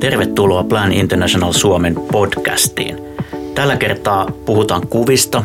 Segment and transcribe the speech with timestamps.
[0.00, 2.98] Tervetuloa Plan International Suomen podcastiin.
[3.54, 5.44] Tällä kertaa puhutaan kuvista,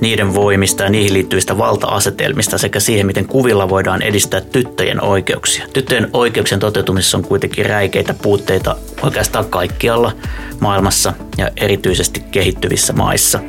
[0.00, 5.66] niiden voimista ja niihin liittyvistä valta-asetelmista sekä siihen, miten kuvilla voidaan edistää tyttöjen oikeuksia.
[5.72, 10.12] Tyttöjen oikeuksien toteutumisessa on kuitenkin räikeitä puutteita oikeastaan kaikkialla
[10.60, 13.40] maailmassa ja erityisesti kehittyvissä maissa.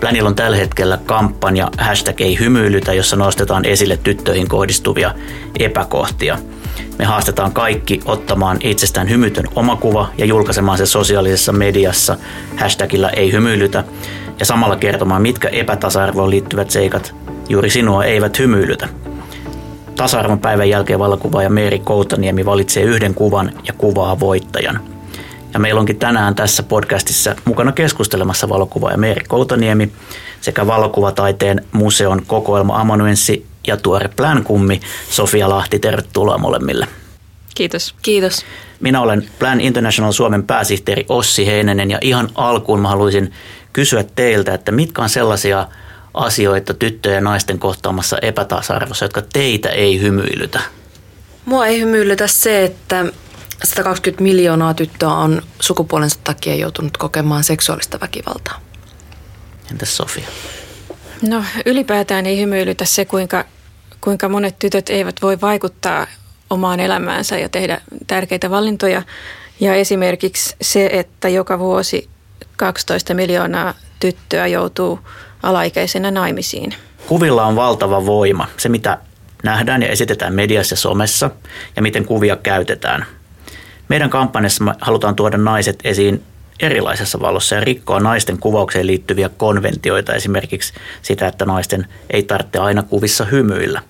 [0.00, 5.14] Planilla on tällä hetkellä kampanja hashtag ei hymyilytä, jossa nostetaan esille tyttöihin kohdistuvia
[5.58, 6.38] epäkohtia.
[7.00, 12.16] Me haastetaan kaikki ottamaan itsestään hymytön omakuva ja julkaisemaan se sosiaalisessa mediassa
[12.56, 13.84] hashtagillä ei hymyilytä
[14.38, 17.14] ja samalla kertomaan, mitkä epätasa-arvoon liittyvät seikat
[17.48, 18.88] juuri sinua eivät hymyilytä.
[19.96, 24.80] Tasa-arvon päivän jälkeen valokuvaaja Meeri Koutaniemi valitsee yhden kuvan ja kuvaa voittajan.
[25.54, 29.92] Ja meillä onkin tänään tässä podcastissa mukana keskustelemassa valokuvaaja Meeri Koutaniemi
[30.40, 35.78] sekä valokuvataiteen museon kokoelma amanuenssi ja tuore Plan-kummi Sofia Lahti.
[35.78, 36.86] Tervetuloa molemmille.
[37.60, 37.94] Kiitos.
[38.02, 38.44] Kiitos.
[38.80, 43.32] Minä olen Plan International Suomen pääsihteeri Ossi Heinänen ja ihan alkuun mä haluaisin
[43.72, 45.68] kysyä teiltä, että mitkä on sellaisia
[46.14, 50.60] asioita tyttöjen ja naisten kohtaamassa epätasa-arvossa, jotka teitä ei hymyilytä?
[51.44, 53.04] Mua ei hymyilytä se, että
[53.64, 58.60] 120 miljoonaa tyttöä on sukupuolensa takia joutunut kokemaan seksuaalista väkivaltaa.
[59.70, 60.28] Entäs Sofia?
[61.22, 63.44] No ylipäätään ei hymyilytä se, kuinka,
[64.00, 66.06] kuinka monet tytöt eivät voi vaikuttaa
[66.50, 69.02] omaan elämäänsä ja tehdä tärkeitä valintoja.
[69.60, 72.08] Ja esimerkiksi se, että joka vuosi
[72.56, 74.98] 12 miljoonaa tyttöä joutuu
[75.42, 76.74] alaikäisenä naimisiin.
[77.06, 78.46] Kuvilla on valtava voima.
[78.56, 78.98] Se, mitä
[79.42, 81.30] nähdään ja esitetään mediassa ja somessa
[81.76, 83.06] ja miten kuvia käytetään.
[83.88, 86.22] Meidän kampanjassa me halutaan tuoda naiset esiin
[86.60, 92.82] erilaisessa valossa ja rikkoa naisten kuvaukseen liittyviä konventioita, esimerkiksi sitä, että naisten ei tarvitse aina
[92.82, 93.82] kuvissa hymyillä.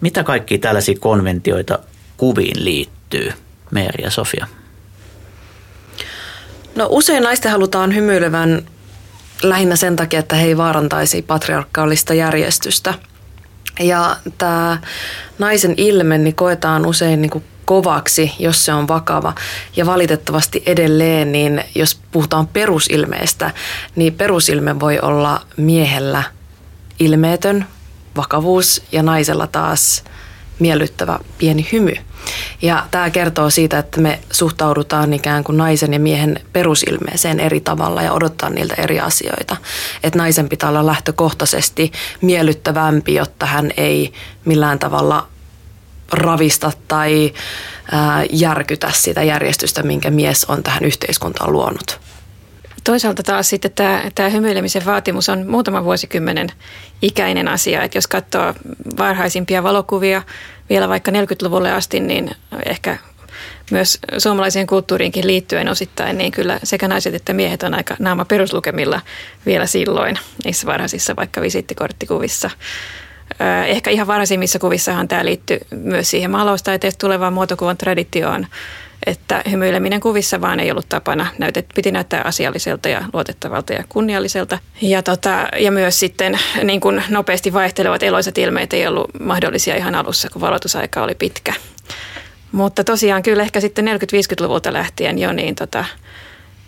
[0.00, 1.78] Mitä kaikki tällaisia konventioita
[2.16, 3.32] kuviin liittyy,
[3.70, 4.46] Meeri ja Sofia?
[6.74, 8.62] No usein naisten halutaan hymyilevän
[9.42, 12.94] lähinnä sen takia, että he ei vaarantaisi patriarkaalista järjestystä.
[13.80, 14.78] Ja tämä
[15.38, 19.34] naisen ilme niin koetaan usein niin kuin kovaksi, jos se on vakava.
[19.76, 23.50] Ja valitettavasti edelleen, niin jos puhutaan perusilmeestä,
[23.96, 26.22] niin perusilme voi olla miehellä
[27.00, 27.66] ilmeetön
[28.18, 30.04] vakavuus ja naisella taas
[30.58, 31.92] miellyttävä pieni hymy.
[32.62, 38.02] Ja tämä kertoo siitä, että me suhtaudutaan ikään kuin naisen ja miehen perusilmeeseen eri tavalla
[38.02, 39.56] ja odottaa niiltä eri asioita.
[40.02, 44.12] Että naisen pitää olla lähtökohtaisesti miellyttävämpi, jotta hän ei
[44.44, 45.28] millään tavalla
[46.12, 47.32] ravista tai
[47.92, 52.07] ää, järkytä sitä järjestystä, minkä mies on tähän yhteiskuntaan luonut.
[52.88, 56.48] Toisaalta taas sitten tämä, tämä hymyilemisen vaatimus on muutaman vuosikymmenen
[57.02, 57.82] ikäinen asia.
[57.82, 58.54] Että jos katsoo
[58.98, 60.22] varhaisimpia valokuvia
[60.70, 62.30] vielä vaikka 40-luvulle asti, niin
[62.66, 62.98] ehkä
[63.70, 69.00] myös suomalaiseen kulttuuriinkin liittyen osittain, niin kyllä sekä naiset että miehet on aika naama peruslukemilla
[69.46, 72.50] vielä silloin niissä varhaisissa vaikka visittikorttikuvissa.
[73.66, 78.46] Ehkä ihan varhaisimmissa kuvissahan tämä liittyy myös siihen maalaustaiteesta tulevaan muotokuvan traditioon,
[79.06, 81.26] että hymyileminen kuvissa vaan ei ollut tapana.
[81.38, 84.58] Näytet, piti näyttää asialliselta ja luotettavalta ja kunnialliselta.
[84.82, 89.94] Ja, tota, ja myös sitten niin kuin nopeasti vaihtelevat eloisat ilmeet ei ollut mahdollisia ihan
[89.94, 91.54] alussa, kun valotusaika oli pitkä.
[92.52, 95.84] Mutta tosiaan kyllä ehkä sitten 40-50-luvulta lähtien jo niin tota,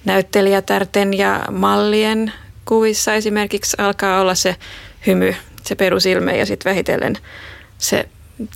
[0.04, 2.32] näyttelijätärten ja mallien
[2.64, 4.56] kuvissa esimerkiksi alkaa olla se
[5.06, 7.16] hymy, se perusilme ja sitten vähitellen
[7.78, 8.08] se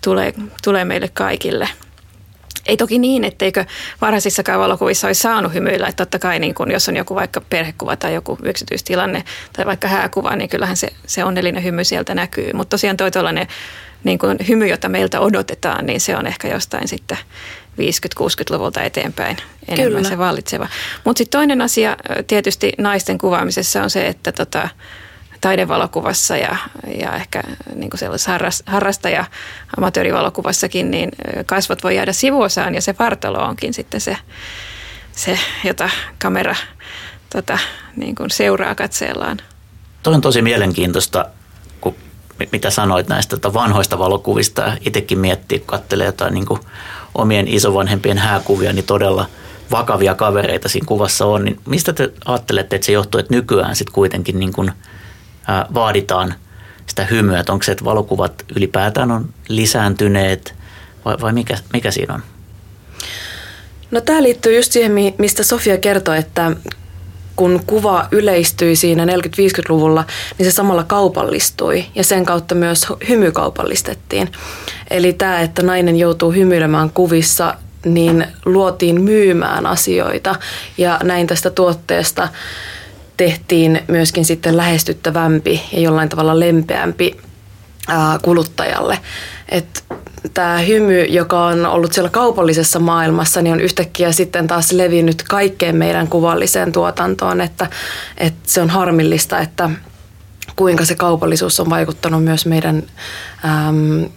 [0.04, 1.68] tulee, tulee meille kaikille–
[2.66, 3.64] ei toki niin, etteikö
[4.00, 5.86] varhaisissakaan valokuvissa olisi saanut hymyillä.
[5.86, 9.88] Että totta kai niin kun, jos on joku vaikka perhekuva tai joku yksityistilanne tai vaikka
[9.88, 12.52] hääkuva, niin kyllähän se, se onnellinen hymy sieltä näkyy.
[12.52, 13.46] Mutta tosiaan toi tuollainen
[14.04, 17.18] niin kun hymy, jota meiltä odotetaan, niin se on ehkä jostain sitten
[17.80, 19.36] 50-60-luvulta eteenpäin
[19.68, 20.08] enemmän Kyllä.
[20.08, 20.68] se vallitseva.
[21.04, 24.68] Mutta sitten toinen asia tietysti naisten kuvaamisessa on se, että tota,
[25.44, 26.56] taidevalokuvassa ja,
[26.98, 27.42] ja ehkä
[27.74, 29.24] niin kuin sellaisessa harrastaja
[29.76, 31.08] amatöörivalokuvassakin, niin
[31.46, 34.16] kasvot voi jäädä sivuosaan ja se vartalo onkin sitten se,
[35.12, 36.54] se jota kamera
[37.32, 37.58] tota,
[37.96, 39.38] niin kuin seuraa katseellaan.
[40.02, 41.26] Toi on tosi mielenkiintoista,
[41.80, 41.94] kun,
[42.52, 44.72] mitä sanoit näistä tota vanhoista valokuvista.
[44.80, 46.60] Itsekin miettii, kun katselee jotain niin kuin
[47.14, 49.26] omien isovanhempien hääkuvia, niin todella
[49.70, 51.44] vakavia kavereita siinä kuvassa on.
[51.44, 54.72] Niin mistä te ajattelette, että se johtuu, että nykyään sitten kuitenkin niin kuin–
[55.74, 56.34] vaaditaan
[56.86, 60.54] sitä hymyä, että onko se, että valokuvat ylipäätään on lisääntyneet
[61.04, 62.22] vai, vai mikä, mikä siinä on?
[63.90, 66.52] No tämä liittyy just siihen, mistä Sofia kertoi, että
[67.36, 70.04] kun kuva yleistyi siinä 40-50-luvulla,
[70.38, 74.32] niin se samalla kaupallistui ja sen kautta myös hymy kaupallistettiin.
[74.90, 77.54] Eli tämä, että nainen joutuu hymyilemään kuvissa,
[77.84, 80.34] niin luotiin myymään asioita
[80.78, 82.28] ja näin tästä tuotteesta
[83.16, 87.16] tehtiin myöskin sitten lähestyttävämpi ja jollain tavalla lempeämpi
[88.22, 88.98] kuluttajalle.
[89.48, 89.80] Että
[90.34, 95.76] tämä hymy, joka on ollut siellä kaupallisessa maailmassa, niin on yhtäkkiä sitten taas levinnyt kaikkeen
[95.76, 97.66] meidän kuvalliseen tuotantoon, että,
[98.18, 99.70] että se on harmillista, että
[100.56, 102.82] kuinka se kaupallisuus on vaikuttanut myös meidän
[103.44, 104.10] äm,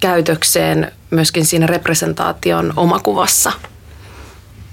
[0.00, 3.52] käytökseen myöskin siinä representaation omakuvassa.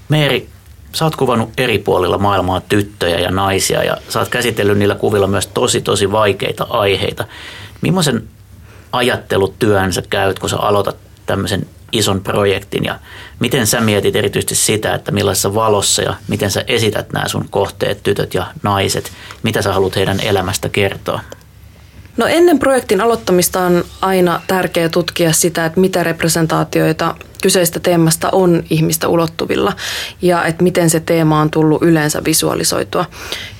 [0.08, 0.48] Meeri,
[0.92, 5.26] sä oot kuvannut eri puolilla maailmaa tyttöjä ja naisia ja sä oot käsitellyt niillä kuvilla
[5.26, 7.24] myös tosi tosi vaikeita aiheita.
[7.80, 8.28] Millaisen
[8.92, 10.96] ajattelutyön sä käyt, kun sä aloitat
[11.26, 12.98] tämmöisen ison projektin ja
[13.40, 18.02] miten sä mietit erityisesti sitä, että millaisessa valossa ja miten sä esität nämä sun kohteet,
[18.02, 19.12] tytöt ja naiset,
[19.42, 21.20] mitä sä haluat heidän elämästä kertoa?
[22.18, 28.62] No ennen projektin aloittamista on aina tärkeää tutkia sitä, että mitä representaatioita kyseistä teemasta on
[28.70, 29.72] ihmistä ulottuvilla
[30.22, 33.04] ja että miten se teema on tullut yleensä visualisoitua.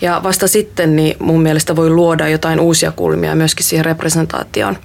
[0.01, 4.77] Ja vasta sitten niin mun mielestä voi luoda jotain uusia kulmia myöskin siihen representaatioon.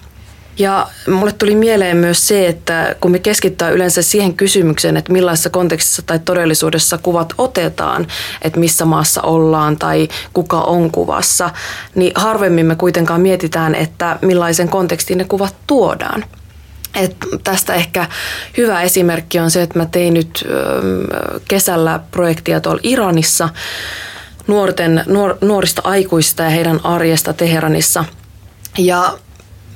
[0.57, 5.49] Ja mulle tuli mieleen myös se, että kun me keskittää yleensä siihen kysymykseen, että millaisessa
[5.49, 8.07] kontekstissa tai todellisuudessa kuvat otetaan,
[8.41, 11.49] että missä maassa ollaan tai kuka on kuvassa,
[11.95, 16.25] niin harvemmin me kuitenkaan mietitään, että millaisen kontekstin ne kuvat tuodaan.
[16.95, 18.07] Et tästä ehkä
[18.57, 20.47] hyvä esimerkki on se, että mä tein nyt
[21.47, 23.49] kesällä projektia tuolla Iranissa
[24.47, 28.05] nuorten, nuor, nuorista aikuista ja heidän arjesta Teheranissa.
[28.77, 29.17] Ja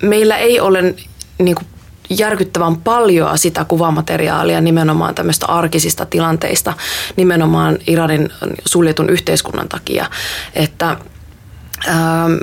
[0.02, 0.96] meillä ei ole
[1.38, 1.68] niin kuin
[2.10, 6.74] järkyttävän paljon sitä kuvamateriaalia nimenomaan tämmöistä arkisista tilanteista,
[7.16, 8.30] nimenomaan Iranin
[8.66, 10.06] suljetun yhteiskunnan takia,
[10.56, 10.98] että
[11.88, 12.34] ähm,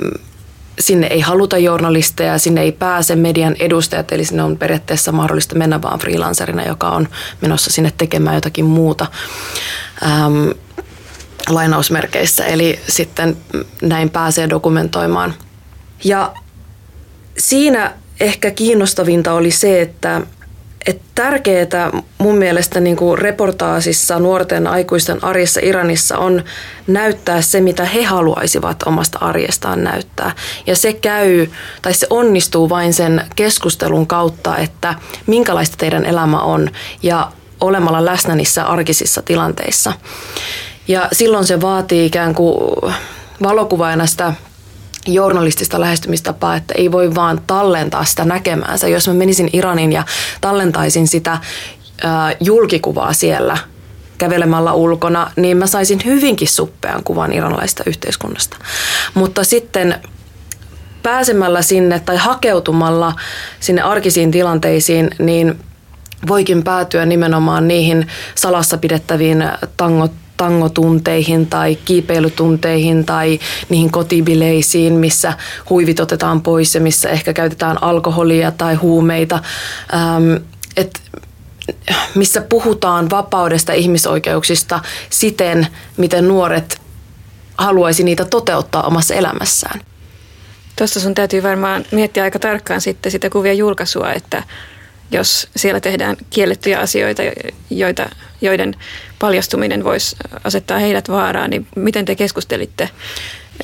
[0.79, 5.81] sinne ei haluta journalisteja, sinne ei pääse median edustajat, eli sinne on periaatteessa mahdollista mennä
[5.81, 7.07] vaan freelancerina, joka on
[7.41, 9.07] menossa sinne tekemään jotakin muuta.
[10.03, 10.49] Ähm,
[11.49, 13.37] lainausmerkeissä, eli sitten
[13.81, 15.33] näin pääsee dokumentoimaan.
[16.03, 16.33] Ja
[17.37, 20.21] siinä ehkä kiinnostavinta oli se, että,
[20.85, 26.43] että tärkeää mun mielestä niin kuin reportaasissa nuorten aikuisten arjessa Iranissa on
[26.87, 30.31] näyttää se, mitä he haluaisivat omasta arjestaan näyttää.
[30.67, 31.47] Ja se käy,
[31.81, 34.95] tai se onnistuu vain sen keskustelun kautta, että
[35.27, 36.69] minkälaista teidän elämä on
[37.03, 39.93] ja olemalla läsnä niissä arkisissa tilanteissa.
[40.87, 42.93] Ja silloin se vaatii ikään kuin
[43.43, 44.33] valokuvaajana sitä
[45.05, 48.87] journalistista lähestymistapaa, että ei voi vaan tallentaa sitä näkemäänsä.
[48.87, 50.03] Jos mä menisin Iranin ja
[50.41, 51.41] tallentaisin sitä äh,
[52.39, 53.57] julkikuvaa siellä
[54.17, 58.57] kävelemällä ulkona, niin mä saisin hyvinkin suppean kuvan iranlaista yhteiskunnasta.
[59.13, 60.01] Mutta sitten
[61.03, 63.13] pääsemällä sinne tai hakeutumalla
[63.59, 65.59] sinne arkisiin tilanteisiin, niin
[66.27, 73.39] voikin päätyä nimenomaan niihin salassa pidettäviin tangot tangotunteihin tai kiipeilytunteihin tai
[73.69, 75.33] niihin kotibileisiin, missä
[75.69, 79.39] huivit otetaan pois ja missä ehkä käytetään alkoholia tai huumeita.
[79.93, 80.43] Ähm,
[80.77, 81.01] et
[82.15, 84.79] missä puhutaan vapaudesta ihmisoikeuksista
[85.09, 85.67] siten,
[85.97, 86.81] miten nuoret
[87.57, 89.81] haluaisi niitä toteuttaa omassa elämässään.
[90.75, 94.43] Tuosta sun täytyy varmaan miettiä aika tarkkaan sitten sitä kuvien julkaisua, että
[95.11, 97.21] jos siellä tehdään kiellettyjä asioita,
[97.69, 98.09] joita,
[98.45, 98.75] joiden
[99.19, 102.89] paljastuminen voisi asettaa heidät vaaraan, niin miten te keskustelitte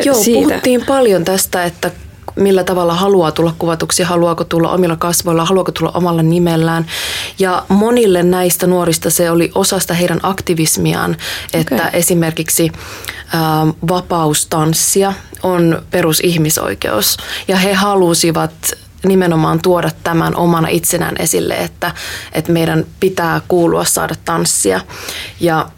[0.05, 0.47] Joo, siitä?
[0.47, 1.91] puhuttiin paljon tästä, että
[2.35, 6.85] millä tavalla haluaa tulla kuvatuksi, haluaako tulla omilla kasvoilla, haluaako tulla omalla nimellään.
[7.39, 11.17] Ja monille näistä nuorista se oli osasta heidän aktivismiaan,
[11.53, 11.89] että okay.
[11.93, 13.37] esimerkiksi ä,
[13.87, 17.17] vapaustanssia on perusihmisoikeus.
[17.47, 18.51] Ja he halusivat
[19.05, 21.91] nimenomaan tuoda tämän omana itsenään esille, että,
[22.33, 24.81] että meidän pitää kuulua saada tanssia.
[25.39, 25.69] Ja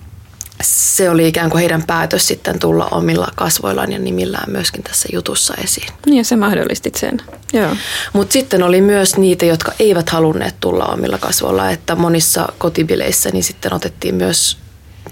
[0.63, 5.53] se oli ikään kuin heidän päätös sitten tulla omilla kasvoillaan ja nimillään myöskin tässä jutussa
[5.63, 5.87] esiin.
[6.05, 7.21] Niin ja se mahdollistit sen,
[7.53, 7.75] joo.
[8.13, 13.43] Mutta sitten oli myös niitä, jotka eivät halunneet tulla omilla kasvoilla, että monissa kotibileissä niin
[13.43, 14.57] sitten otettiin myös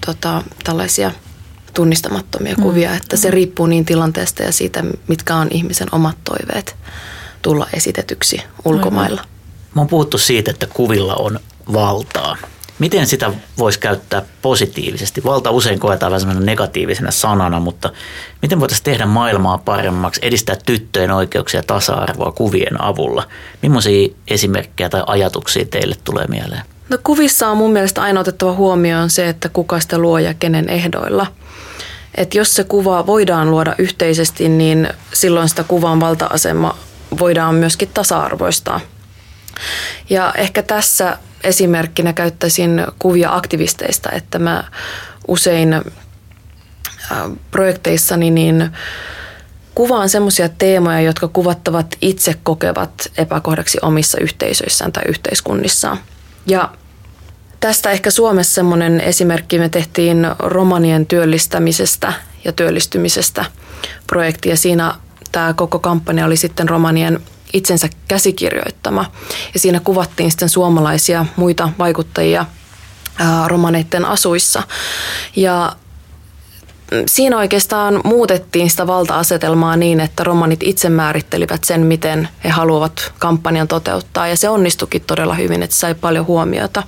[0.06, 1.10] tota, tällaisia
[1.74, 2.62] tunnistamattomia mm.
[2.62, 6.76] kuvia, että se riippuu niin tilanteesta ja siitä, mitkä on ihmisen omat toiveet
[7.42, 9.20] tulla esitetyksi ulkomailla.
[9.20, 9.32] Aivan.
[9.74, 11.40] Mä oon puhuttu siitä, että kuvilla on
[11.72, 12.36] valtaa.
[12.78, 15.24] Miten sitä voisi käyttää positiivisesti?
[15.24, 17.90] Valta usein koetaan vähän negatiivisena sanana, mutta
[18.42, 23.28] miten voitaisiin tehdä maailmaa paremmaksi, edistää tyttöjen oikeuksia ja tasa-arvoa kuvien avulla?
[23.62, 26.62] Millaisia esimerkkejä tai ajatuksia teille tulee mieleen?
[26.88, 30.68] No kuvissa on mun mielestä aina otettava huomioon se, että kuka sitä luo ja kenen
[30.68, 31.26] ehdoilla.
[32.14, 36.76] Et jos se kuva voidaan luoda yhteisesti, niin silloin sitä kuvan valta-asema
[37.18, 38.80] voidaan myöskin tasa-arvoistaa.
[40.10, 44.64] Ja ehkä tässä esimerkkinä käyttäisin kuvia aktivisteista, että mä
[45.28, 45.82] usein
[47.50, 48.70] projekteissani niin
[49.74, 55.98] kuvaan semmoisia teemoja, jotka kuvattavat itse kokevat epäkohdaksi omissa yhteisöissään tai yhteiskunnissaan.
[56.46, 56.70] Ja
[57.60, 62.12] tästä ehkä Suomessa semmoinen esimerkki, me tehtiin romanien työllistämisestä
[62.44, 63.44] ja työllistymisestä
[64.06, 64.94] projekti ja siinä
[65.32, 67.20] tämä koko kampanja oli sitten romanien
[67.52, 69.04] itsensä käsikirjoittama.
[69.54, 72.46] Ja siinä kuvattiin sitten suomalaisia muita vaikuttajia
[73.46, 74.62] romaneiden asuissa.
[75.36, 75.76] Ja
[77.06, 83.68] siinä oikeastaan muutettiin sitä valta-asetelmaa niin, että romanit itse määrittelivät sen, miten he haluavat kampanjan
[83.68, 84.28] toteuttaa.
[84.28, 86.82] Ja se onnistukin todella hyvin, että sai paljon huomiota.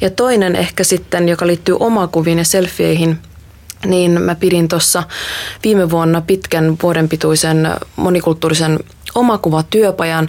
[0.00, 3.18] Ja toinen ehkä sitten, joka liittyy omakuviin ja selfieihin,
[3.86, 5.02] niin mä pidin tuossa
[5.64, 8.78] viime vuonna pitkän vuoden pituisen monikulttuurisen
[9.14, 10.28] omakuvatyöpajan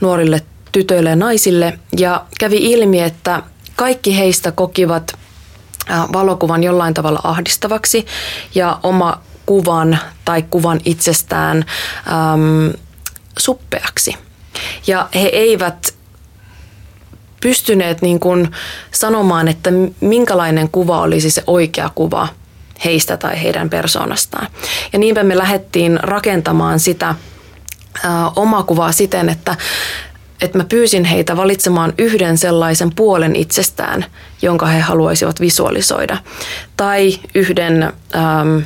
[0.00, 1.78] nuorille tytöille ja naisille.
[1.98, 3.42] Ja kävi ilmi, että
[3.76, 5.18] kaikki heistä kokivat
[6.12, 8.06] valokuvan jollain tavalla ahdistavaksi
[8.54, 11.64] ja oma kuvan tai kuvan itsestään
[12.06, 12.72] äm,
[13.38, 14.16] suppeaksi.
[14.86, 15.94] Ja he eivät
[17.40, 18.50] pystyneet niin kuin
[18.92, 22.28] sanomaan, että minkälainen kuva olisi se oikea kuva
[22.84, 24.46] heistä tai heidän persoonastaan.
[24.92, 27.14] Ja niinpä me lähdettiin rakentamaan sitä
[28.36, 29.56] omaa kuvaa siten, että
[30.40, 34.04] että mä pyysin heitä valitsemaan yhden sellaisen puolen itsestään,
[34.42, 36.16] jonka he haluaisivat visualisoida.
[36.76, 38.58] Tai yhden ähm,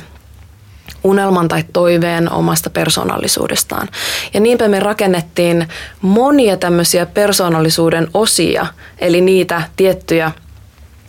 [1.03, 3.87] unelman tai toiveen omasta persoonallisuudestaan.
[4.33, 5.67] Ja niinpä me rakennettiin
[6.01, 8.65] monia tämmöisiä persoonallisuuden osia,
[8.99, 10.31] eli niitä tiettyjä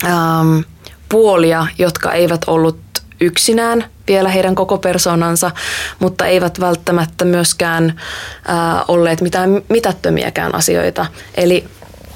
[0.05, 0.59] ähm,
[1.09, 2.84] puolia, jotka eivät ollut
[3.21, 5.51] yksinään vielä heidän koko persoonansa,
[5.99, 8.01] mutta eivät välttämättä myöskään
[8.49, 11.07] ää, olleet mitään mitättömiäkään asioita.
[11.35, 11.65] Eli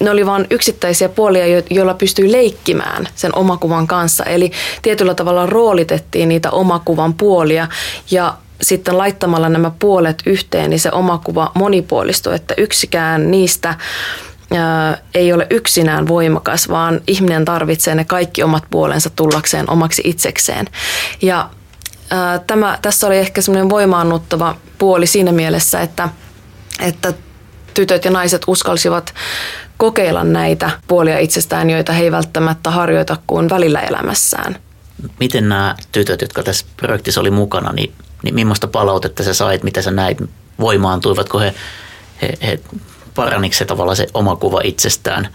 [0.00, 4.24] ne oli vain yksittäisiä puolia, joilla pystyy leikkimään sen omakuvan kanssa.
[4.24, 4.52] Eli
[4.82, 7.68] tietyllä tavalla roolitettiin niitä omakuvan puolia
[8.10, 13.74] ja sitten laittamalla nämä puolet yhteen, niin se omakuva monipuolistui, että yksikään niistä
[15.14, 20.66] ei ole yksinään voimakas, vaan ihminen tarvitsee ne kaikki omat puolensa tullakseen omaksi itsekseen.
[21.22, 21.50] Ja
[22.46, 26.08] tämä, tässä oli ehkä semmoinen voimaannuttava puoli siinä mielessä, että,
[26.80, 27.12] että
[27.74, 29.14] tytöt ja naiset uskalsivat
[29.76, 34.56] kokeilla näitä puolia itsestään, joita he ei välttämättä harjoita kuin välillä elämässään.
[35.20, 39.82] Miten nämä tytöt, jotka tässä projektissa oli mukana, niin, niin millaista palautetta sä sait, mitä
[39.82, 40.18] sä näit,
[40.60, 41.54] voimaantuivatko he,
[42.22, 42.60] he, he
[43.18, 45.28] paraniko se tavallaan se oma kuva itsestään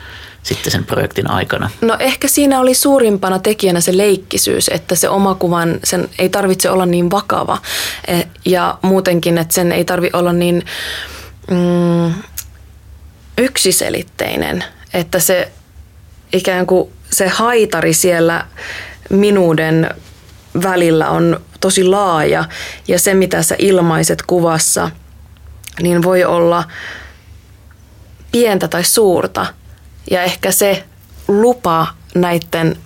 [0.43, 1.69] sitten sen projektin aikana?
[1.81, 6.69] No ehkä siinä oli suurimpana tekijänä se leikkisyys, että se oma kuvan, sen ei tarvitse
[6.69, 7.57] olla niin vakava.
[8.07, 10.65] E, ja muutenkin, että sen ei tarvi olla niin
[11.51, 12.13] mm,
[13.37, 14.63] yksiselitteinen,
[14.93, 15.51] että se
[16.33, 18.45] ikään kuin se haitari siellä
[19.09, 19.89] minuuden
[20.63, 22.45] välillä on tosi laaja.
[22.87, 24.91] Ja se mitä sä ilmaiset kuvassa,
[25.81, 26.63] niin voi olla–
[28.33, 29.45] pientä tai suurta.
[30.11, 30.83] Ja ehkä se
[31.27, 32.77] lupa näiden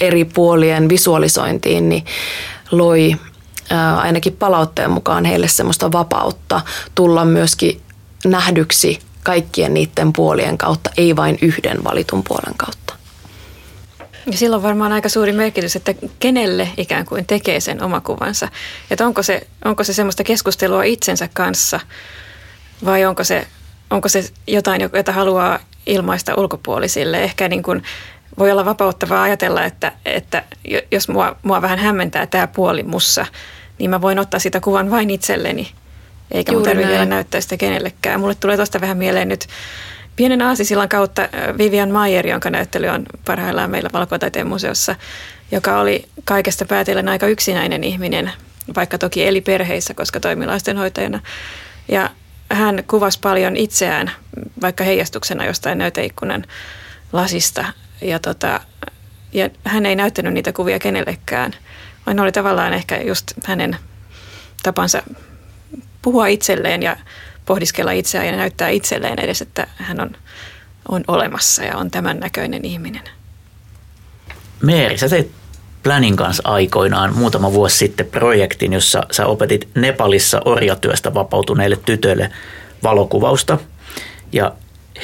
[0.00, 2.04] eri puolien visualisointiin niin
[2.70, 3.16] loi
[3.70, 6.60] ää, ainakin palautteen mukaan heille semmoista vapautta
[6.94, 7.80] tulla myöskin
[8.24, 12.94] nähdyksi kaikkien niiden puolien kautta, ei vain yhden valitun puolen kautta.
[14.26, 18.48] Ja silloin varmaan aika suuri merkitys, että kenelle ikään kuin tekee sen omakuvansa.
[18.90, 21.80] Että onko se, onko se semmoista keskustelua itsensä kanssa
[22.84, 23.46] vai onko se
[23.92, 27.22] onko se jotain, jota haluaa ilmaista ulkopuolisille.
[27.22, 27.82] Ehkä niin kuin
[28.38, 30.44] voi olla vapauttavaa ajatella, että, että
[30.90, 33.26] jos mua, mua vähän hämmentää tämä puoli mussa,
[33.78, 35.72] niin mä voin ottaa sitä kuvan vain itselleni,
[36.30, 38.20] eikä mun tarvitse vielä näyttää sitä kenellekään.
[38.20, 39.46] Mulle tulee tuosta vähän mieleen nyt
[40.16, 44.96] pienen aasisillan kautta Vivian Mayer, jonka näyttely on parhaillaan meillä Valkotaiteen museossa,
[45.52, 48.32] joka oli kaikesta päätellen aika yksinäinen ihminen,
[48.76, 51.20] vaikka toki eli perheissä, koska toimi lastenhoitajana.
[51.88, 52.10] Ja
[52.54, 54.10] hän kuvasi paljon itseään
[54.60, 56.44] vaikka heijastuksena jostain näyteikkunan
[57.12, 57.64] lasista
[58.00, 58.60] ja, tota,
[59.32, 61.54] ja hän ei näyttänyt niitä kuvia kenellekään,
[62.06, 63.76] vaan oli tavallaan ehkä just hänen
[64.62, 65.02] tapansa
[66.02, 66.96] puhua itselleen ja
[67.46, 70.10] pohdiskella itseään ja näyttää itselleen edes, että hän on,
[70.88, 73.02] on olemassa ja on tämän näköinen ihminen.
[74.62, 75.41] Meeri, sä teit
[75.82, 82.30] Planin kanssa aikoinaan muutama vuosi sitten projektin, jossa sä opetit Nepalissa orjatyöstä vapautuneille tytöille
[82.82, 83.58] valokuvausta.
[84.32, 84.52] Ja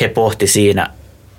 [0.00, 0.90] he pohti siinä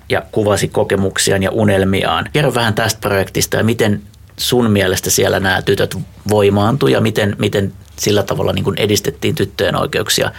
[0.08, 2.30] ja kuvasi kokemuksiaan ja unelmiaan.
[2.32, 4.02] Kerro vähän tästä projektista ja miten
[4.36, 5.96] sun mielestä siellä nämä tytöt
[6.28, 10.30] voimaantui ja miten, miten sillä tavalla niin edistettiin tyttöjen oikeuksia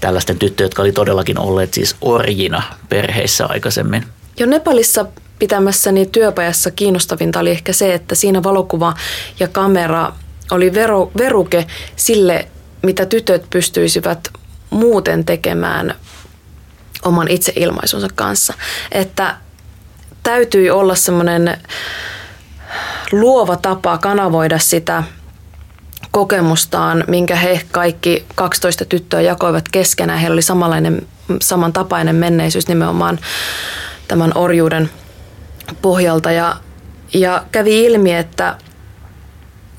[0.00, 4.04] tällaisten tyttöjen, jotka oli todellakin olleet siis orjina perheissä aikaisemmin.
[4.38, 5.06] Jo Nepalissa
[5.38, 8.94] pitämässäni työpajassa kiinnostavinta oli ehkä se, että siinä valokuva
[9.40, 10.12] ja kamera
[10.50, 11.66] oli veru, veruke
[11.96, 12.48] sille,
[12.82, 14.28] mitä tytöt pystyisivät
[14.70, 15.94] muuten tekemään
[17.02, 18.54] oman itseilmaisunsa kanssa.
[18.92, 19.36] Että
[20.22, 21.58] täytyi olla semmoinen
[23.12, 25.02] luova tapa kanavoida sitä
[26.10, 30.18] kokemustaan, minkä he kaikki 12 tyttöä jakoivat keskenään.
[30.18, 31.06] Heillä oli samanlainen,
[31.40, 33.18] samantapainen menneisyys nimenomaan
[34.08, 34.90] tämän orjuuden
[35.82, 36.32] pohjalta.
[36.32, 36.56] Ja,
[37.14, 38.56] ja kävi ilmi, että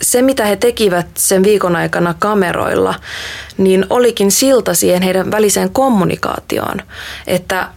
[0.01, 2.95] se, mitä he tekivät sen viikon aikana kameroilla,
[3.57, 6.81] niin olikin silta siihen heidän väliseen kommunikaatioon.
[7.27, 7.67] Että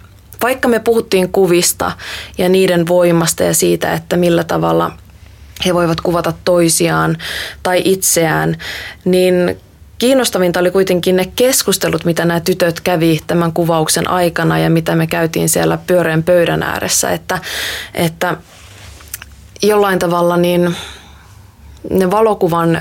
[0.42, 1.92] vaikka me puhuttiin kuvista
[2.38, 4.92] ja niiden voimasta ja siitä, että millä tavalla
[5.66, 7.16] he voivat kuvata toisiaan
[7.62, 8.56] tai itseään,
[9.04, 9.56] niin
[10.02, 15.06] kiinnostavinta oli kuitenkin ne keskustelut, mitä nämä tytöt kävi tämän kuvauksen aikana ja mitä me
[15.06, 17.38] käytiin siellä pyöreän pöydän ääressä, että,
[17.94, 18.36] että
[19.62, 20.76] jollain tavalla niin
[21.90, 22.80] ne valokuvan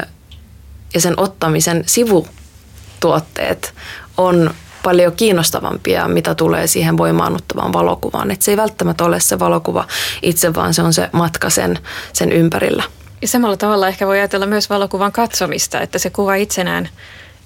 [0.93, 3.73] ja sen ottamisen sivutuotteet
[4.17, 8.31] on paljon kiinnostavampia, mitä tulee siihen voimaannuttavaan valokuvaan.
[8.31, 9.87] Et se ei välttämättä ole se valokuva
[10.21, 11.79] itse, vaan se on se matka sen,
[12.13, 12.83] sen ympärillä.
[13.21, 16.89] Ja samalla tavalla ehkä voi ajatella myös valokuvan katsomista, että se kuva itsenään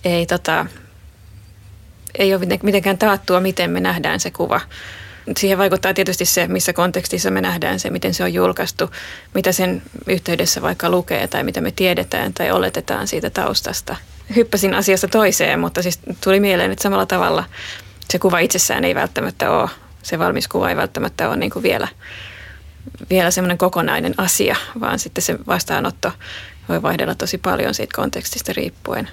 [0.06, 0.66] ei, tota,
[2.20, 4.62] ei ole mitenkään taattua, miten me nähdään se kuva.
[5.38, 8.92] Siihen vaikuttaa tietysti se, missä kontekstissa me nähdään se, miten se on julkaistu,
[9.34, 13.96] mitä sen yhteydessä vaikka lukee tai mitä me tiedetään tai oletetaan siitä taustasta.
[14.36, 17.44] Hyppäsin asiasta toiseen, mutta siis tuli mieleen, että samalla tavalla
[18.10, 19.70] se kuva itsessään ei välttämättä ole,
[20.04, 21.88] se valmis kuva ei välttämättä ole niin kuin vielä,
[23.10, 26.12] vielä semmoinen kokonainen asia, vaan sitten se vastaanotto
[26.70, 29.10] voi vaihdella tosi paljon siitä kontekstista riippuen.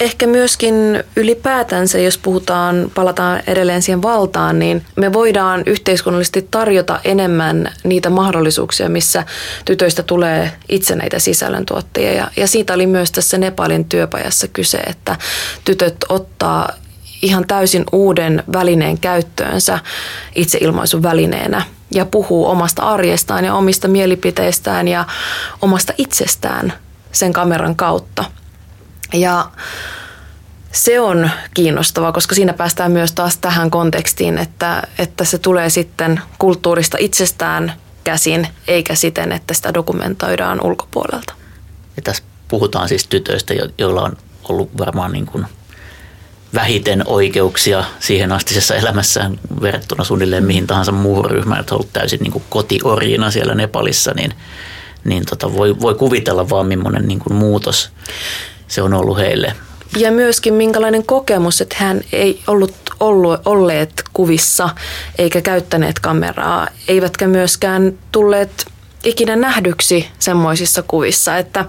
[0.00, 0.74] Ehkä myöskin
[1.16, 8.88] ylipäätänsä, jos puhutaan, palataan edelleen siihen valtaan, niin me voidaan yhteiskunnallisesti tarjota enemmän niitä mahdollisuuksia,
[8.88, 9.24] missä
[9.64, 12.12] tytöistä tulee itsenäitä sisällöntuottajia.
[12.12, 15.16] Ja, ja siitä oli myös tässä Nepalin työpajassa kyse, että
[15.64, 16.72] tytöt ottaa
[17.26, 19.78] ihan täysin uuden välineen käyttöönsä
[20.34, 25.04] itseilmaisun välineenä ja puhuu omasta arjestaan ja omista mielipiteistään ja
[25.62, 26.72] omasta itsestään
[27.12, 28.24] sen kameran kautta.
[29.14, 29.50] Ja
[30.72, 36.20] se on kiinnostavaa, koska siinä päästään myös taas tähän kontekstiin, että, että se tulee sitten
[36.38, 37.72] kulttuurista itsestään
[38.04, 41.34] käsin, eikä siten, että sitä dokumentoidaan ulkopuolelta.
[41.96, 44.16] Ja tässä puhutaan siis tytöistä, joilla on
[44.48, 45.46] ollut varmaan niin kuin
[46.54, 52.20] vähiten oikeuksia siihen astisessa elämässään verrattuna suunnilleen mihin tahansa muuhun ryhmään, että on ollut täysin
[52.20, 54.32] niin kuin kotiorjina siellä Nepalissa, niin,
[55.04, 57.90] niin tota voi, voi kuvitella vaan millainen niin kuin muutos
[58.68, 59.52] se on ollut heille.
[59.96, 64.68] Ja myöskin minkälainen kokemus, että hän ei ollut, ollut olleet kuvissa
[65.18, 68.66] eikä käyttäneet kameraa, eivätkä myöskään tulleet
[69.04, 71.64] ikinä nähdyksi semmoisissa kuvissa, että,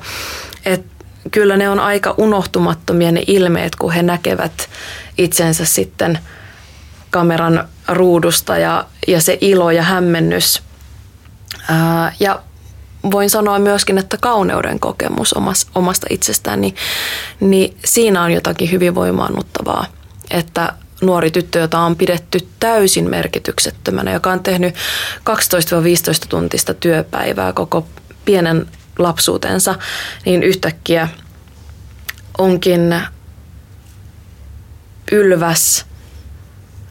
[0.66, 0.97] että
[1.32, 4.70] kyllä ne on aika unohtumattomia ne ilmeet, kun he näkevät
[5.18, 6.20] itsensä sitten
[7.10, 10.62] kameran ruudusta ja, ja se ilo ja hämmennys.
[11.70, 12.42] Ää, ja
[13.12, 15.36] voin sanoa myöskin, että kauneuden kokemus
[15.76, 16.76] omasta itsestään, niin,
[17.40, 19.86] niin siinä on jotakin hyvin voimaannuttavaa,
[20.32, 24.80] että nuori tyttö, jota on pidetty täysin merkityksettömänä, joka on tehnyt 12-15
[26.30, 27.88] tuntista työpäivää koko
[28.26, 29.76] pienen lapsuutensa,
[30.26, 31.08] niin yhtäkkiä
[32.38, 32.96] onkin
[35.12, 35.86] ylväs,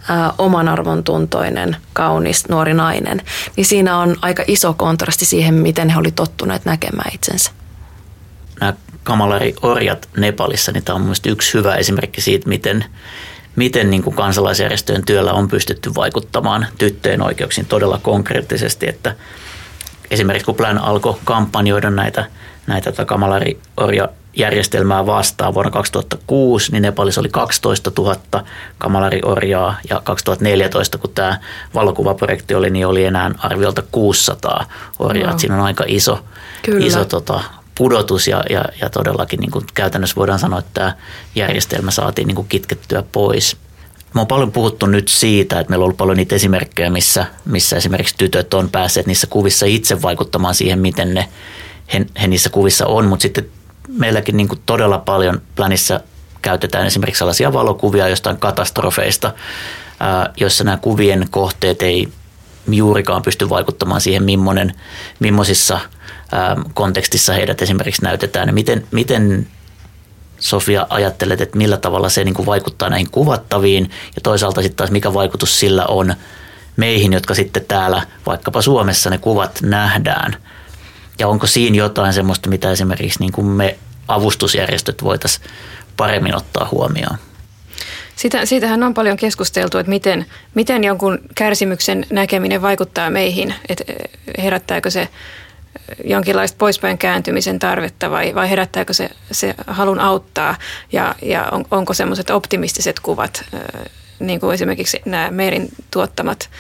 [0.09, 3.23] ää, oman arvon tuntoinen, kaunis nuori nainen,
[3.57, 7.51] niin siinä on aika iso kontrasti siihen, miten he oli tottuneet näkemään itsensä.
[8.61, 12.85] Nämä kamalari-orjat Nepalissa, niin tämä on mielestäni yksi hyvä esimerkki siitä, miten,
[13.57, 19.16] miten niin kuin kansalaisjärjestöjen työllä on pystytty vaikuttamaan tyttöjen oikeuksiin todella konkreettisesti, että
[20.11, 22.25] esimerkiksi kun Plan alkoi kampanjoida näitä,
[22.66, 28.16] näitä kamalari-orja järjestelmää vastaan vuonna 2006, niin Nepalissa oli 12 000
[28.79, 31.38] kamalariorjaa ja 2014, kun tämä
[31.75, 34.66] valokuvaprojekti oli, niin oli enää arviolta 600
[34.99, 35.31] orjaa.
[35.31, 35.38] Wow.
[35.38, 36.25] Siinä on aika iso,
[36.79, 37.40] iso tota,
[37.75, 40.95] pudotus ja, ja, ja todellakin niin kuin käytännössä voidaan sanoa, että tämä
[41.35, 43.57] järjestelmä saatiin niin kuin kitkettyä pois.
[44.14, 47.77] Me on paljon puhuttu nyt siitä, että meillä on ollut paljon niitä esimerkkejä, missä, missä
[47.77, 51.29] esimerkiksi tytöt on päässeet niissä kuvissa itse vaikuttamaan siihen, miten ne
[51.92, 53.47] he, he niissä kuvissa on, mutta sitten
[53.88, 56.01] meilläkin niin todella paljon planissa
[56.42, 59.35] käytetään esimerkiksi sellaisia valokuvia jostain katastrofeista,
[60.37, 62.09] joissa nämä kuvien kohteet ei
[62.71, 64.23] juurikaan pysty vaikuttamaan siihen,
[65.21, 65.81] millaisissa
[66.75, 68.55] kontekstissa heidät esimerkiksi näytetään.
[68.55, 69.47] Miten, miten
[70.38, 74.90] Sofia, ajattelet, että millä tavalla se niin kuin vaikuttaa näihin kuvattaviin ja toisaalta sitten taas
[74.90, 76.14] mikä vaikutus sillä on
[76.77, 80.37] meihin, jotka sitten täällä vaikkapa Suomessa ne kuvat nähdään.
[81.18, 85.46] Ja onko siinä jotain semmoista, mitä esimerkiksi niin kuin me avustusjärjestöt voitaisiin
[85.96, 87.18] paremmin ottaa huomioon?
[88.16, 93.85] Sitä, siitähän on paljon keskusteltu, että miten, miten jonkun kärsimyksen näkeminen vaikuttaa meihin, että
[94.38, 95.09] herättääkö se
[96.05, 100.55] jonkinlaista poispäin kääntymisen tarvetta vai, vai herättääkö se, se halun auttaa
[100.93, 103.45] ja, ja on, onko semmoiset optimistiset kuvat,
[104.21, 106.51] niin kuin esimerkiksi nämä Meerin tuottamat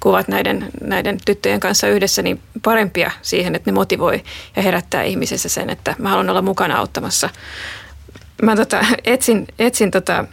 [0.00, 4.24] kuvat näiden, näiden tyttöjen kanssa yhdessä, niin parempia siihen, että ne motivoi
[4.56, 7.30] ja herättää ihmisessä sen, että mä haluan olla mukana auttamassa.
[8.42, 10.24] Mä tota, etsin, etsin, tota,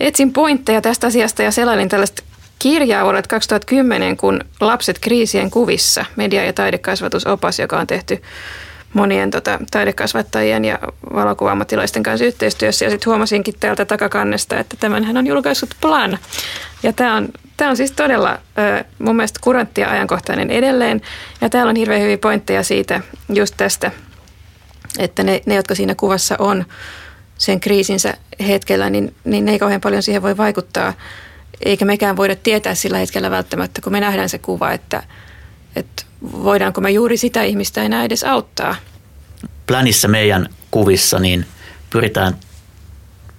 [0.00, 2.22] etsin pointteja tästä asiasta ja selailin tällaista
[2.58, 8.22] kirjaa vuodelta 2010, kun Lapset kriisien kuvissa, media- ja taidekasvatusopas, joka on tehty
[8.94, 10.78] monien tota, taidekasvattajien ja
[11.14, 12.84] valokuvaammattilaisten kanssa yhteistyössä.
[12.84, 16.18] Ja sitten huomasinkin täältä takakannesta, että tämän hän on julkaissut Plan.
[16.82, 18.38] Ja tämä on, tämä on siis todella
[18.98, 21.00] mun mielestä kurantti ja ajankohtainen edelleen.
[21.40, 23.00] Ja täällä on hirveän hyviä pointteja siitä,
[23.34, 23.90] just tästä,
[24.98, 26.64] että ne, ne jotka siinä kuvassa on
[27.38, 28.14] sen kriisinsä
[28.48, 30.92] hetkellä, niin, niin ne ei kauhean paljon siihen voi vaikuttaa–
[31.64, 35.02] eikä mekään voida tietää sillä hetkellä välttämättä, kun me nähdään se kuva, että,
[35.76, 38.76] että voidaanko me juuri sitä ihmistä enää edes auttaa.
[39.66, 41.46] Plänissa meidän kuvissa niin
[41.90, 42.36] pyritään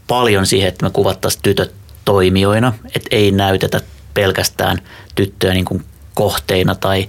[0.07, 1.73] paljon siihen, että me kuvattaisiin tytöt
[2.05, 3.81] toimijoina, että ei näytetä
[4.13, 4.77] pelkästään
[5.15, 7.07] tyttöjä niin kuin kohteina tai,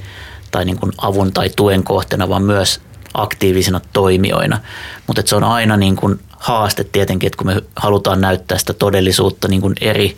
[0.50, 2.80] tai niin kuin avun tai tuen kohteena, vaan myös
[3.14, 4.60] aktiivisina toimijoina.
[5.06, 9.48] Mutta se on aina niin kuin haaste tietenkin, että kun me halutaan näyttää sitä todellisuutta
[9.48, 10.16] niin kuin eri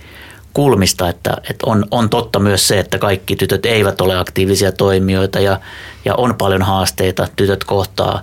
[0.53, 5.41] kulmista, että, että on, on totta myös se, että kaikki tytöt eivät ole aktiivisia toimijoita
[5.41, 5.61] ja,
[6.05, 7.29] ja on paljon haasteita.
[7.37, 8.23] Tytöt kohtaa,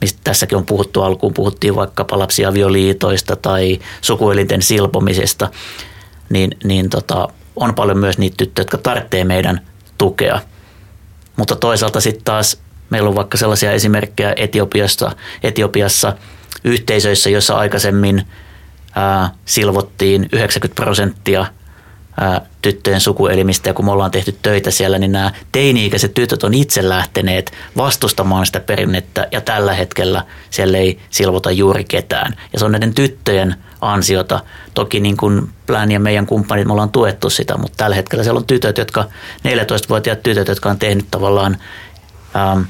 [0.00, 5.50] mistä tässäkin on puhuttu alkuun, puhuttiin vaikkapa lapsiavioliitoista tai sukuelinten silpomisesta,
[6.30, 9.60] niin, niin tota, on paljon myös niitä tyttöjä, jotka tarvitsee meidän
[9.98, 10.40] tukea.
[11.36, 12.58] Mutta toisaalta sitten taas
[12.90, 16.12] meillä on vaikka sellaisia esimerkkejä Etiopiassa, Etiopiassa
[16.64, 18.26] yhteisöissä, joissa aikaisemmin
[18.94, 21.46] ää, silvottiin 90 prosenttia–
[22.62, 26.88] tyttöjen sukuelimistä ja kun me ollaan tehty töitä siellä, niin nämä teini-ikäiset tytöt on itse
[26.88, 32.36] lähteneet vastustamaan sitä perinnettä ja tällä hetkellä siellä ei silvota juuri ketään.
[32.52, 34.40] Ja se on näiden tyttöjen ansiota.
[34.74, 38.38] Toki niin kuin Plan ja meidän kumppanit, me ollaan tuettu sitä, mutta tällä hetkellä siellä
[38.38, 39.04] on tytöt, jotka,
[39.48, 41.56] 14-vuotiaat tytöt, jotka on tehnyt tavallaan
[42.36, 42.60] ähm,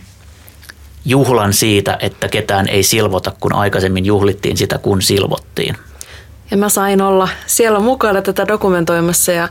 [1.04, 5.76] juhlan siitä, että ketään ei silvota, kun aikaisemmin juhlittiin sitä, kun silvottiin.
[6.50, 9.48] Ja mä sain olla siellä mukana tätä dokumentoimassa ja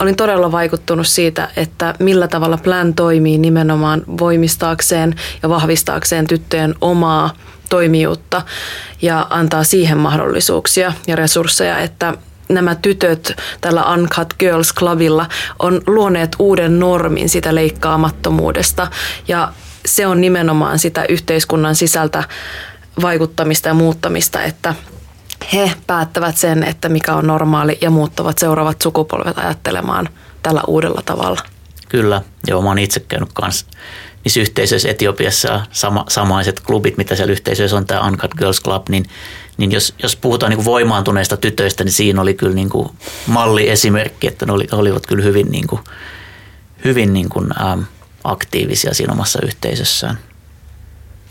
[0.00, 7.30] olin todella vaikuttunut siitä, että millä tavalla Plan toimii nimenomaan voimistaakseen ja vahvistaakseen tyttöjen omaa
[7.68, 8.42] toimijuutta
[9.02, 12.14] ja antaa siihen mahdollisuuksia ja resursseja, että
[12.48, 15.26] nämä tytöt tällä Uncut Girls Clubilla
[15.58, 18.86] on luoneet uuden normin sitä leikkaamattomuudesta.
[19.28, 19.52] Ja
[19.86, 22.24] se on nimenomaan sitä yhteiskunnan sisältä
[23.02, 24.74] vaikuttamista ja muuttamista, että
[25.52, 30.08] he päättävät sen, että mikä on normaali ja muuttavat seuraavat sukupolvet ajattelemaan
[30.42, 31.40] tällä uudella tavalla.
[31.88, 33.66] Kyllä, joo, mä oon itse käynyt kanssa
[34.24, 39.04] niissä yhteisöissä Etiopiassa sama, samaiset klubit, mitä siellä yhteisöissä on, tämä Uncut Girls Club, niin,
[39.56, 42.88] niin jos, jos puhutaan niin kuin voimaantuneista tytöistä, niin siinä oli kyllä niin kuin
[43.26, 45.80] malliesimerkki, että ne oli, olivat kyllä hyvin, niin kuin,
[46.84, 47.80] hyvin niin kuin, ähm,
[48.24, 50.18] aktiivisia siinä omassa yhteisössään.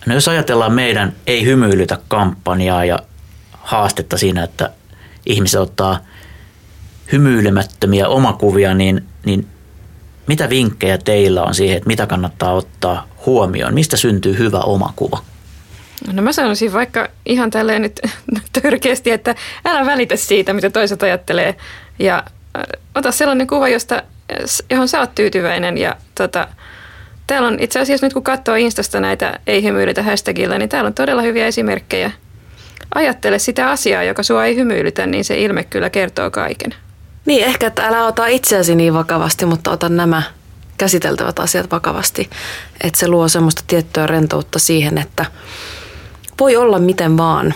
[0.06, 3.00] No jos ajatellaan meidän Ei hymyilytä kampanjaa ja
[3.62, 4.72] haastetta siinä, että
[5.26, 6.00] ihmiset ottaa
[7.12, 9.48] hymyilemättömiä omakuvia, niin, niin
[10.28, 13.74] mitä vinkkejä teillä on siihen, että mitä kannattaa ottaa huomioon?
[13.74, 15.20] Mistä syntyy hyvä omakuva?
[16.14, 18.00] No mä sanoisin vaikka ihan tälleen nyt
[18.62, 21.56] törkeästi, että älä välitä siitä, mitä toiset ajattelee
[22.00, 22.24] ja
[22.58, 22.64] äh,
[22.96, 24.04] ota sellainen kuva, josta,
[24.70, 26.48] johon sä oot tyytyväinen ja tota,
[27.28, 30.94] täällä on itse asiassa nyt kun katsoo Instasta näitä ei hymyilytä hashtagilla, niin täällä on
[30.94, 32.12] todella hyviä esimerkkejä
[32.96, 36.76] ajattele sitä asiaa, joka sua ei hymyilytä, niin se ilme kyllä kertoo kaiken.
[37.26, 40.24] Niin, ehkä että älä ota itseäsi niin vakavasti, mutta ota nämä
[40.78, 42.30] käsiteltävät asiat vakavasti.
[42.84, 45.26] Että se luo semmoista tiettyä rentoutta siihen, että
[46.40, 47.54] voi olla miten vaan.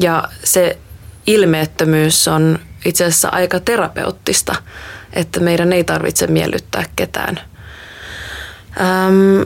[0.00, 0.78] Ja se
[1.26, 4.54] ilmeettömyys on itse asiassa aika terapeuttista,
[5.12, 7.40] että meidän ei tarvitse miellyttää ketään.
[8.80, 9.42] Ähm,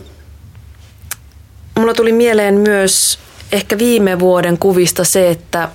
[1.79, 3.19] mulla tuli mieleen myös
[3.53, 5.69] ehkä viime vuoden kuvista se, että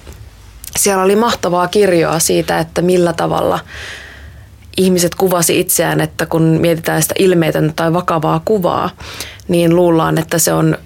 [0.78, 3.60] siellä oli mahtavaa kirjoa siitä, että millä tavalla
[4.78, 8.90] ihmiset kuvasi itseään, että kun mietitään sitä ilmeetöntä tai vakavaa kuvaa,
[9.48, 10.78] niin luullaan, että se on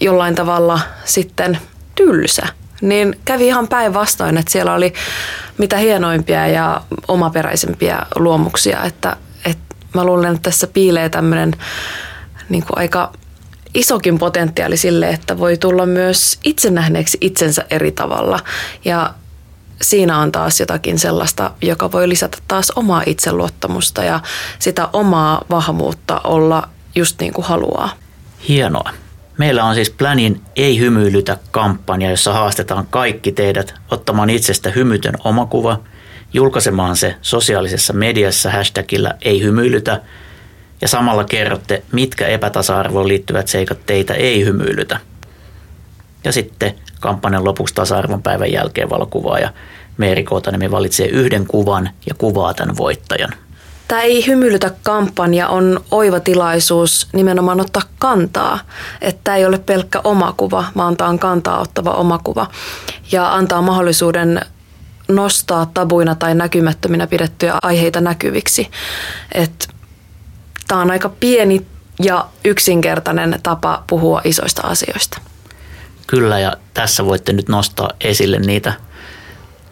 [0.00, 1.58] jollain tavalla sitten
[1.94, 2.46] tylsä.
[2.80, 4.92] niin kävi ihan päinvastoin, että siellä oli
[5.58, 11.52] mitä hienoimpia ja omaperäisempiä luomuksia, että, että mä luulen, että tässä piilee tämmöinen
[12.48, 13.12] niin aika
[13.74, 18.40] isokin potentiaali sille, että voi tulla myös itsenähneeksi itsensä eri tavalla
[18.84, 19.14] ja
[19.82, 24.20] siinä on taas jotakin sellaista, joka voi lisätä taas omaa itseluottamusta ja
[24.58, 27.90] sitä omaa vahvuutta olla just niin kuin haluaa.
[28.48, 28.90] Hienoa.
[29.38, 35.80] Meillä on siis Planin Ei hymyilytä kampanja, jossa haastetaan kaikki teidät ottamaan itsestä hymytön omakuva,
[36.32, 40.00] julkaisemaan se sosiaalisessa mediassa hashtagillä Ei hymyilytä
[40.80, 45.00] ja samalla kerrotte, mitkä epätasa-arvoon liittyvät seikat teitä ei hymyilytä.
[46.24, 49.52] Ja sitten kampanjan lopuksi tasa-arvon päivän jälkeen valokuvaaja
[49.96, 53.30] Meeri Kootanemi valitsee yhden kuvan ja kuvaa tämän voittajan.
[53.88, 58.58] Tämä ei hymyilytä kampanja on oiva tilaisuus nimenomaan ottaa kantaa.
[59.00, 62.46] Että tämä ei ole pelkkä omakuva, vaan tämä on kantaa ottava omakuva.
[63.12, 64.40] Ja antaa mahdollisuuden
[65.08, 68.70] nostaa tabuina tai näkymättöminä pidettyjä aiheita näkyviksi.
[69.32, 69.66] Että
[70.70, 71.66] tämä on aika pieni
[72.02, 75.20] ja yksinkertainen tapa puhua isoista asioista.
[76.06, 78.72] Kyllä ja tässä voitte nyt nostaa esille niitä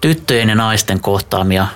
[0.00, 1.66] tyttöjen ja naisten kohtaamia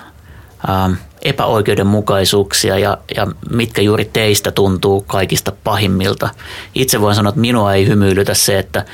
[0.69, 6.29] ähm, epäoikeudenmukaisuuksia ja, ja mitkä juuri teistä tuntuu kaikista pahimmilta.
[6.75, 8.85] Itse voin sanoa, että minua ei hymyilytä se, että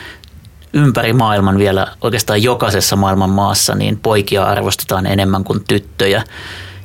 [0.73, 6.23] ympäri maailman vielä oikeastaan jokaisessa maailman maassa niin poikia arvostetaan enemmän kuin tyttöjä.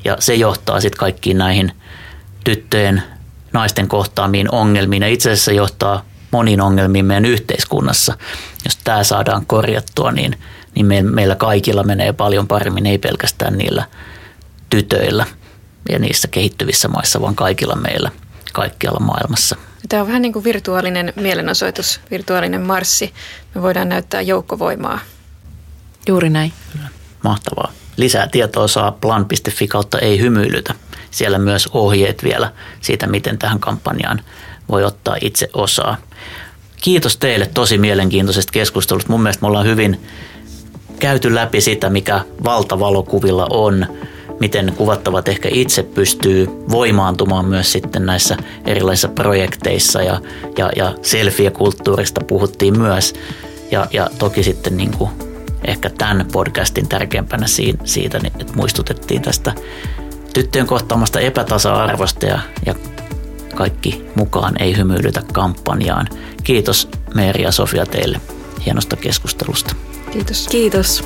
[0.05, 1.73] Ja se johtaa sitten kaikkiin näihin
[2.45, 3.03] tyttöjen,
[3.55, 8.19] naisten kohtaamiin ongelmiin ja itse asiassa johtaa moniin ongelmiin meidän yhteiskunnassa.
[8.65, 10.39] Jos tämä saadaan korjattua, niin,
[10.75, 13.85] niin me, meillä kaikilla menee paljon paremmin, ei pelkästään niillä
[14.71, 15.27] tytöillä
[15.89, 18.11] ja niissä kehittyvissä maissa, vaan kaikilla meillä
[18.53, 19.57] kaikkialla maailmassa.
[19.89, 23.15] Tämä on vähän niin kuin virtuaalinen mielenosoitus, virtuaalinen marssi.
[23.55, 24.99] Me voidaan näyttää joukkovoimaa.
[26.09, 26.53] Juuri näin.
[27.25, 27.73] Mahtavaa.
[27.97, 30.75] Lisää tietoa saa plan.fi kautta ei hymyilytä.
[31.15, 34.21] Siellä myös ohjeet vielä siitä, miten tähän kampanjaan
[34.69, 35.97] voi ottaa itse osaa.
[36.83, 39.13] Kiitos teille tosi mielenkiintoisesta keskustelusta.
[39.13, 40.01] Mun mielestä me ollaan hyvin
[40.99, 43.87] käyty läpi sitä, mikä valtavalokuvilla on,
[44.41, 50.21] miten kuvattavat ehkä itse pystyy voimaantumaan myös sitten näissä erilaisissa projekteissa ja,
[50.59, 53.15] ja, ja selfie-kulttuurista puhuttiin myös.
[53.71, 55.11] Ja, ja toki sitten niin kuin
[55.65, 57.47] ehkä tämän podcastin tärkeimpänä
[57.85, 59.55] siitä, niin että muistutettiin tästä
[60.35, 62.75] tyttöjen kohtaamasta epätasa-arvosta ja, ja
[63.55, 66.09] kaikki mukaan ei hymyilytä kampanjaan.
[66.45, 68.21] Kiitos Meeri ja Sofia teille
[68.67, 69.75] hienosta keskustelusta.
[70.13, 70.49] Kiitos.
[70.49, 71.05] Kiitos.